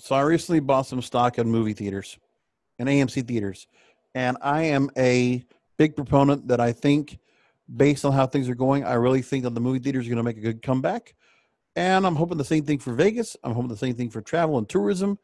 [0.00, 2.18] So I recently bought some stock in movie theaters
[2.78, 3.66] and AMC theaters.
[4.14, 5.44] And I am a
[5.76, 7.18] big proponent that I think,
[7.74, 10.18] based on how things are going, I really think that the movie theaters are going
[10.18, 11.14] to make a good comeback.
[11.76, 13.36] And I'm hoping the same thing for Vegas.
[13.42, 15.18] I'm hoping the same thing for travel and tourism.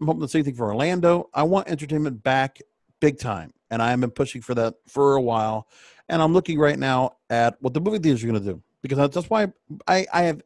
[0.00, 1.28] I'm hoping the same thing for Orlando.
[1.34, 2.60] I want entertainment back
[3.00, 3.52] big time.
[3.70, 5.66] And I have been pushing for that for a while.
[6.08, 8.98] And I'm looking right now at what the movie theaters are going to do because
[9.10, 9.52] that's why
[9.86, 10.42] I, I have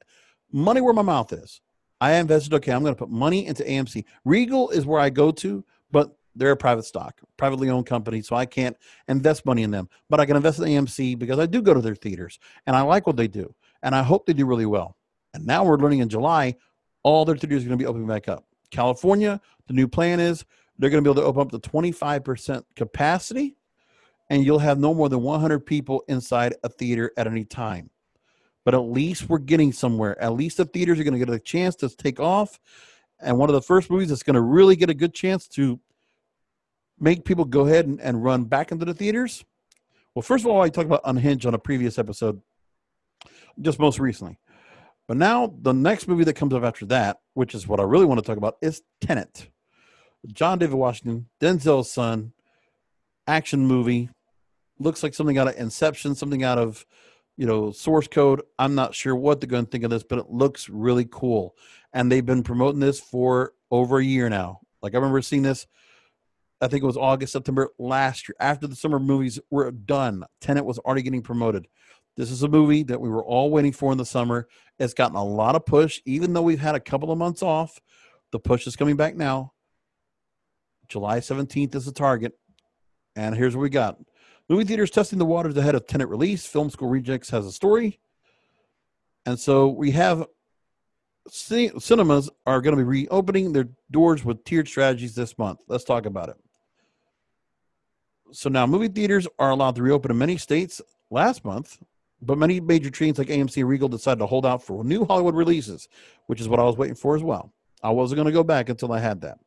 [0.52, 1.60] money where my mouth is.
[2.04, 4.04] I invested, okay, I'm going to put money into AMC.
[4.26, 8.36] Regal is where I go to, but they're a private stock, privately owned company, so
[8.36, 8.76] I can't
[9.08, 9.88] invest money in them.
[10.10, 12.82] But I can invest in AMC because I do go to their theaters and I
[12.82, 13.54] like what they do.
[13.82, 14.98] And I hope they do really well.
[15.32, 16.56] And now we're learning in July,
[17.04, 18.44] all their theaters are going to be opening back up.
[18.70, 20.44] California, the new plan is
[20.78, 23.56] they're going to be able to open up to 25% capacity,
[24.28, 27.88] and you'll have no more than 100 people inside a theater at any time.
[28.64, 30.20] But at least we're getting somewhere.
[30.20, 32.58] At least the theaters are going to get a chance to take off.
[33.20, 35.78] And one of the first movies that's going to really get a good chance to
[36.98, 39.44] make people go ahead and, and run back into the theaters.
[40.14, 42.40] Well, first of all, I talked about Unhinged on a previous episode,
[43.60, 44.38] just most recently.
[45.06, 48.06] But now the next movie that comes up after that, which is what I really
[48.06, 49.50] want to talk about, is Tenet.
[50.32, 52.32] John David Washington, Denzel's son,
[53.26, 54.08] action movie.
[54.78, 56.86] Looks like something out of Inception, something out of,
[57.36, 58.42] you know, source code.
[58.58, 61.56] I'm not sure what they're going to think of this, but it looks really cool.
[61.92, 64.60] And they've been promoting this for over a year now.
[64.82, 65.66] Like I remember seeing this,
[66.60, 68.36] I think it was August, September last year.
[68.40, 71.66] After the summer movies were done, Tenet was already getting promoted.
[72.16, 74.46] This is a movie that we were all waiting for in the summer.
[74.78, 77.80] It's gotten a lot of push, even though we've had a couple of months off.
[78.30, 79.52] The push is coming back now.
[80.88, 82.32] July 17th is the target.
[83.16, 83.98] And here's what we got
[84.48, 86.46] movie theaters testing the waters ahead of Tenet release.
[86.46, 87.98] Film School Rejects has a story.
[89.26, 90.26] And so we have
[91.28, 95.60] cinemas are going to be reopening their doors with tiered strategies this month.
[95.68, 96.36] Let's talk about it.
[98.32, 101.78] So now movie theaters are allowed to reopen in many states last month,
[102.20, 105.34] but many major chains like AMC and Regal decided to hold out for new Hollywood
[105.34, 105.88] releases,
[106.26, 107.52] which is what I was waiting for as well.
[107.82, 109.38] I wasn't going to go back until I had that.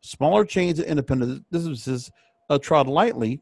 [0.00, 2.10] Smaller chains and independent businesses
[2.48, 3.40] uh, trod lightly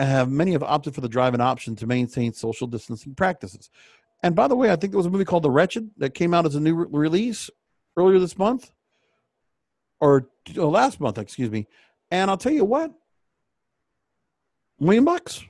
[0.00, 3.68] and have many have opted for the drive-in option to maintain social distancing practices.
[4.22, 6.32] And by the way, I think there was a movie called The Wretched that came
[6.32, 7.50] out as a new re- release
[7.98, 8.70] earlier this month
[10.00, 11.66] or uh, last month, excuse me.
[12.10, 12.92] And I'll tell you what,
[14.78, 15.44] million bucks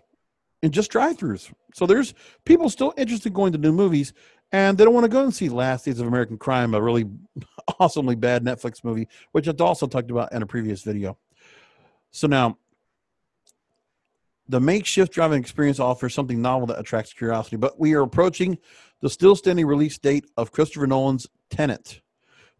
[0.62, 1.52] in just drive-throughs.
[1.72, 2.12] So there's
[2.44, 4.12] people still interested in going to new movies,
[4.50, 7.08] and they don't want to go and see Last Days of American Crime, a really
[7.78, 11.16] awesomely bad Netflix movie, which I've also talked about in a previous video.
[12.10, 12.58] So now,
[14.50, 18.58] the makeshift driving experience offers something novel that attracts curiosity, but we are approaching
[19.00, 22.00] the still standing release date of Christopher Nolan's Tenet.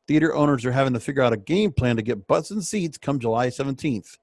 [0.07, 2.97] Theater owners are having to figure out a game plan to get butts and seats
[2.97, 4.19] come July 17th.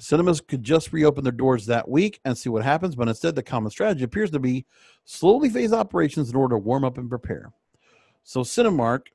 [0.00, 3.42] Cinemas could just reopen their doors that week and see what happens, but instead, the
[3.42, 4.66] common strategy appears to be
[5.04, 7.52] slowly phase operations in order to warm up and prepare.
[8.24, 9.06] So, Cinemark,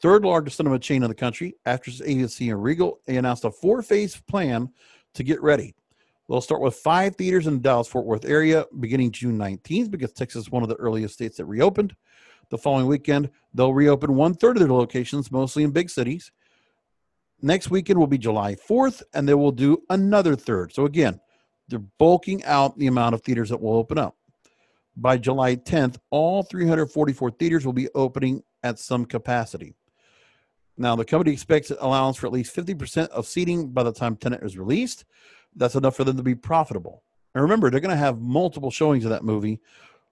[0.00, 4.20] third largest cinema chain in the country, after AMC and Regal, announced a four phase
[4.28, 4.70] plan
[5.14, 5.74] to get ready.
[6.28, 10.12] They'll start with five theaters in the Dallas Fort Worth area beginning June 19th because
[10.12, 11.94] Texas is one of the earliest states that reopened.
[12.50, 16.32] The following weekend, they'll reopen one third of their locations, mostly in big cities.
[17.42, 20.72] Next weekend will be July 4th, and they will do another third.
[20.72, 21.20] So again,
[21.68, 24.16] they're bulking out the amount of theaters that will open up.
[24.96, 29.74] By July 10th, all 344 theaters will be opening at some capacity.
[30.76, 34.42] Now, the company expects allowance for at least 50% of seating by the time Tenet
[34.42, 35.04] is released.
[35.56, 37.02] That's enough for them to be profitable.
[37.34, 39.60] And remember, they're going to have multiple showings of that movie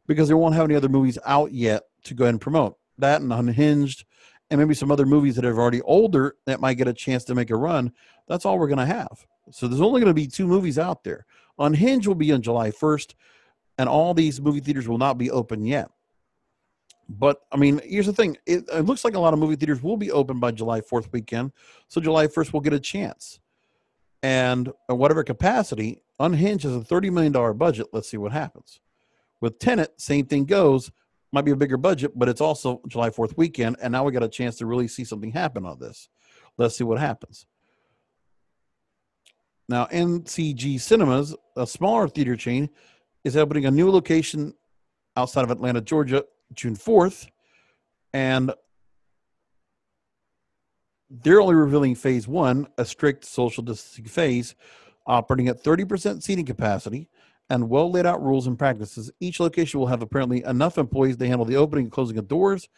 [0.06, 2.76] because they won't have any other movies out yet to go ahead and promote.
[2.98, 4.04] That and Unhinged
[4.50, 7.34] and maybe some other movies that are already older that might get a chance to
[7.34, 7.92] make a run.
[8.28, 9.26] That's all we're going to have.
[9.50, 11.24] So there's only going to be two movies out there.
[11.58, 13.14] Unhinged will be on July 1st,
[13.78, 15.90] and all these movie theaters will not be open yet.
[17.08, 19.82] But I mean, here's the thing: it, it looks like a lot of movie theaters
[19.82, 21.52] will be open by July 4th weekend,
[21.88, 23.40] so July 1st will get a chance.
[24.22, 27.88] And uh, whatever capacity, Unhinged has a $30 million budget.
[27.92, 28.80] Let's see what happens.
[29.40, 30.90] With Tenet, same thing goes
[31.32, 33.76] might be a bigger budget, but it's also July 4th weekend.
[33.80, 36.08] And now we got a chance to really see something happen on this.
[36.58, 37.46] Let's see what happens.
[39.68, 42.68] Now, NCG Cinemas, a smaller theater chain,
[43.24, 44.52] is opening a new location
[45.16, 47.28] outside of Atlanta, Georgia, June 4th.
[48.12, 48.52] And
[51.22, 54.54] they're only revealing phase one, a strict social distancing phase,
[55.06, 57.08] operating at 30% seating capacity
[57.50, 59.10] and well laid out rules and practices.
[59.20, 62.68] Each location will have apparently enough employees to handle the opening and closing of doors,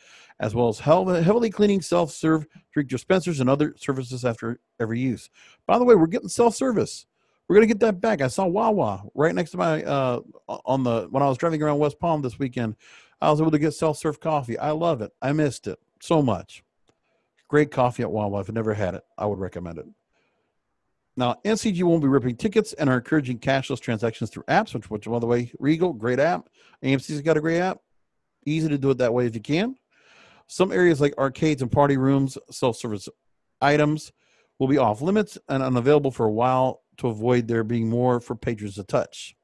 [0.41, 5.31] as well as heavily cleaning self serve drink dispensers and other services after every use.
[5.67, 7.07] By the way, we're getting self service.
[7.47, 8.21] We're gonna get that back.
[8.21, 11.79] I saw Wawa right next to my uh, on the when I was driving around
[11.79, 12.75] West Palm this weekend.
[13.21, 14.59] I was able to get self serve coffee.
[14.59, 15.13] I love it.
[15.23, 16.65] I missed it so much.
[17.55, 18.41] Great coffee at Wawa.
[18.41, 19.87] If you've never had it, I would recommend it.
[21.17, 25.05] Now, NCG won't be ripping tickets and are encouraging cashless transactions through apps, which, which
[25.05, 26.49] by the way, Regal, great app.
[26.83, 27.79] AMC's got a great app.
[28.45, 29.77] Easy to do it that way if you can.
[30.49, 33.09] Some areas like arcades and party rooms, self service
[33.62, 34.11] items
[34.59, 38.35] will be off limits and unavailable for a while to avoid there being more for
[38.35, 39.37] patrons to touch.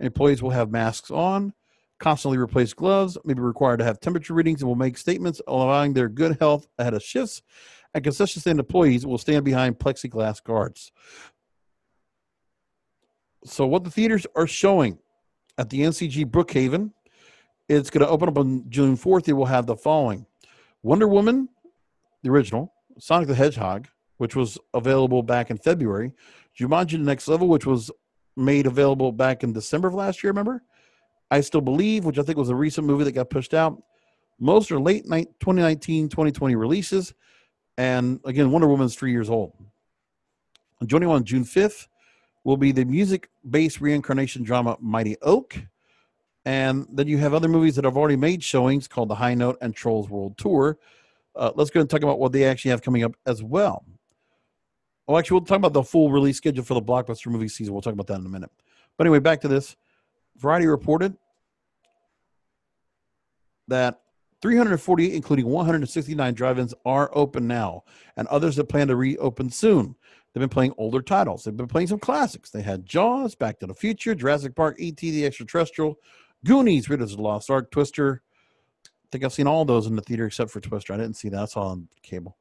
[0.00, 1.54] Employees will have masks on,
[1.98, 5.92] constantly replace gloves, may be required to have temperature readings, and will make statements allowing
[5.92, 7.42] their good health ahead of shifts.
[7.94, 10.90] And concession stand employees will stand behind plexiglass guards.
[13.44, 14.98] So, what the theaters are showing
[15.58, 16.92] at the NCG Brookhaven,
[17.68, 19.28] it's going to open up on June 4th.
[19.28, 20.26] It will have the following
[20.82, 21.48] Wonder Woman,
[22.22, 26.12] the original, Sonic the Hedgehog, which was available back in February,
[26.58, 27.90] Jumanji The Next Level, which was
[28.36, 30.62] made available back in December of last year, remember?
[31.34, 33.82] I Still Believe, which I think was a recent movie that got pushed out.
[34.38, 37.12] Most are late night 2019, 2020 releases.
[37.76, 39.52] And again, Wonder Woman's three years old.
[40.86, 41.88] Joining on June 5th
[42.44, 45.60] will be the music based reincarnation drama Mighty Oak.
[46.44, 49.58] And then you have other movies that have already made showings called The High Note
[49.60, 50.78] and Trolls World Tour.
[51.34, 53.84] Uh, let's go and talk about what they actually have coming up as well.
[55.08, 57.74] Oh, actually, we'll talk about the full release schedule for the blockbuster movie season.
[57.74, 58.50] We'll talk about that in a minute.
[58.96, 59.74] But anyway, back to this.
[60.36, 61.16] Variety reported
[63.68, 64.00] that
[64.42, 67.84] 348, including 169 drive-ins, are open now,
[68.16, 69.94] and others that plan to reopen soon.
[70.32, 71.44] They've been playing older titles.
[71.44, 72.50] They've been playing some classics.
[72.50, 75.10] They had Jaws, Back to the Future, Jurassic Park, E.T.
[75.10, 75.96] the Extraterrestrial,
[76.44, 78.22] Goonies, Raiders of the Lost Ark, Twister.
[78.84, 80.92] I think I've seen all those in the theater except for Twister.
[80.92, 81.40] I didn't see that.
[81.40, 82.36] I saw on cable.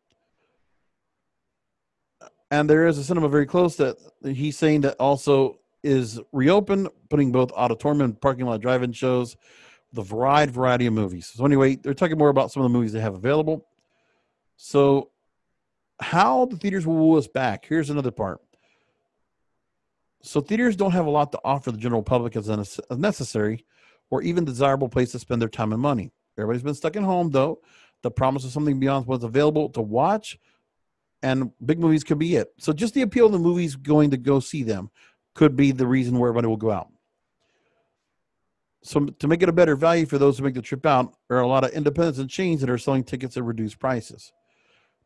[2.49, 7.31] And there is a cinema very close that he's saying that also is reopened, putting
[7.31, 9.35] both auditorium and parking lot drive-in shows,
[9.93, 11.31] the variety variety of movies.
[11.33, 13.65] So anyway, they're talking more about some of the movies they have available.
[14.57, 15.11] So
[15.99, 17.65] how the theaters will woo us back.
[17.65, 18.41] Here's another part.
[20.23, 23.65] So theaters don't have a lot to offer the general public as a necessary
[24.09, 26.11] or even desirable place to spend their time and money.
[26.37, 27.59] Everybody's been stuck at home though.
[28.01, 30.37] The promise of something beyond what's available to watch
[31.21, 32.53] and big movies could be it.
[32.59, 34.89] So just the appeal of the movies going to go see them
[35.35, 36.92] could be the reason where everybody will go out.
[38.83, 41.37] So to make it a better value for those who make the trip out, there
[41.37, 44.33] are a lot of independents and chains that are selling tickets at reduced prices.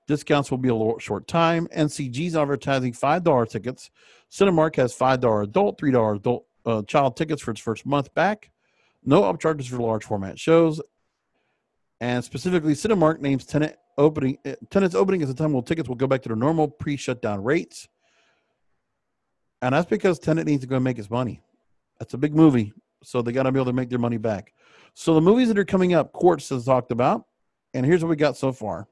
[0.08, 1.68] Discounts will be a short time.
[1.68, 3.92] NCG's advertising $5 tickets.
[4.32, 8.50] Cinemark has $5 adult, $3 adult uh, child tickets for its first month back.
[9.06, 10.82] No upcharges for large format shows.
[12.02, 14.38] And specifically, Cinemark names Tenet opening
[14.70, 17.88] Tenet's opening is the time when tickets will go back to their normal pre-shutdown rates.
[19.62, 21.42] And that's because Tenet needs to go and make his money.
[22.00, 22.74] That's a big movie,
[23.08, 24.54] so they got to be able to make their money back.
[24.94, 27.24] So the movies that are coming up, Quartz has talked about,
[27.74, 28.90] and here's what we got so far.